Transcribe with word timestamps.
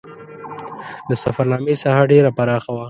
د 1.09 1.11
سفرنامې 1.21 1.75
ساحه 1.81 2.03
ډېره 2.11 2.29
پراخه 2.37 2.69
وه. 2.73 2.79